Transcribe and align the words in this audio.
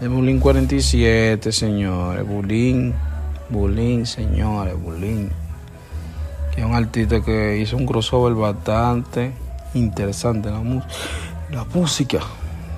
de 0.00 0.08
Bulín 0.08 0.40
47, 0.40 1.52
señores. 1.52 2.26
Bulín, 2.26 2.94
Bulín, 3.50 4.06
señores, 4.06 4.74
Bulín. 4.80 5.30
Que 6.54 6.62
es 6.62 6.66
un 6.66 6.74
artista 6.74 7.20
que 7.20 7.58
hizo 7.58 7.76
un 7.76 7.86
crossover 7.86 8.34
bastante 8.34 9.32
interesante 9.74 10.50
la, 10.50 10.62
la 11.50 11.64
música. 11.74 12.20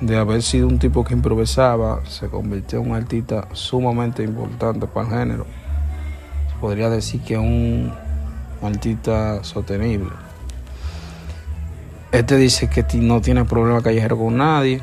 De 0.00 0.16
haber 0.16 0.42
sido 0.42 0.66
un 0.66 0.80
tipo 0.80 1.04
que 1.04 1.14
improvisaba, 1.14 2.04
se 2.06 2.26
convirtió 2.26 2.80
en 2.80 2.90
un 2.90 2.96
artista 2.96 3.46
sumamente 3.52 4.24
importante 4.24 4.88
para 4.88 5.06
el 5.06 5.14
género. 5.14 5.46
Podría 6.60 6.90
decir 6.90 7.20
que 7.20 7.34
es 7.34 7.40
un 7.40 7.92
artista 8.60 9.44
sostenible. 9.44 10.10
Este 12.10 12.36
dice 12.36 12.68
que 12.68 12.84
no 12.98 13.20
tiene 13.20 13.44
problema 13.44 13.80
callejero 13.80 14.18
con 14.18 14.36
nadie. 14.36 14.82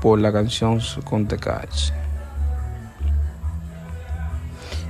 Por 0.00 0.18
la 0.18 0.32
canción 0.32 0.80
con. 1.04 1.28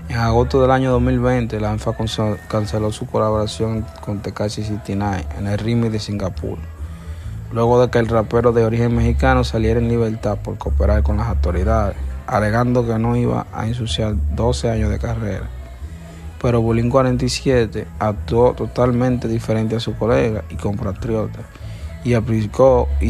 En 0.09 0.17
agosto 0.17 0.61
del 0.61 0.73
año 0.73 0.91
2020, 0.93 1.61
la 1.61 1.71
ANFA 1.71 1.95
canceló 2.49 2.91
su 2.91 3.07
colaboración 3.07 3.87
con 4.01 4.21
Tekashi 4.21 4.63
69 4.63 5.25
en 5.39 5.47
el 5.47 5.59
remix 5.59 5.93
de 5.93 6.01
Singapur, 6.01 6.59
luego 7.53 7.81
de 7.81 7.91
que 7.91 7.99
el 7.99 8.09
rapero 8.09 8.53
de 8.53 8.65
origen 8.65 8.97
mexicano 8.97 9.45
saliera 9.45 9.79
en 9.79 9.89
libertad 9.89 10.39
por 10.43 10.59
cooperar 10.59 11.05
con 11.05 11.17
las 11.17 11.29
autoridades, 11.29 11.97
alegando 12.27 12.85
que 12.85 12.99
no 12.99 13.17
iba 13.17 13.47
a 13.53 13.69
ensuciar 13.69 14.15
12 14.35 14.71
años 14.71 14.91
de 14.91 14.99
carrera. 14.99 15.49
Pero 16.43 16.61
Bulín 16.61 16.91
47 16.91 17.87
actuó 17.99 18.55
totalmente 18.55 19.29
diferente 19.29 19.77
a 19.77 19.81
su 19.81 19.95
colega 19.95 20.43
y 20.51 20.57
compatriota 20.57 21.41
y 22.03 22.15
aplicó 22.15 22.89
y 23.01 23.10